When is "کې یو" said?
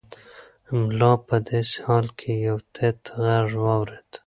2.19-2.57